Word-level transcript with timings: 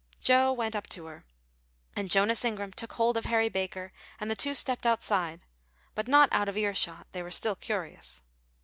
Joe 0.19 0.51
went 0.51 0.75
up 0.75 0.87
to 0.89 1.05
her, 1.05 1.25
and 1.95 2.09
Jonas 2.09 2.43
Ingram 2.43 2.73
took 2.73 2.93
hold 2.93 3.17
of 3.17 3.25
Harry 3.25 3.49
Barker, 3.49 3.93
and 4.19 4.31
the 4.31 4.35
two 4.35 4.55
stepped 4.55 4.87
outside, 4.87 5.41
but 5.93 6.07
not 6.07 6.27
out 6.31 6.49
of 6.49 6.57
ear 6.57 6.73
shot; 6.73 7.05
they 7.11 7.21
were 7.21 7.29
still 7.29 7.55
curious. 7.55 8.23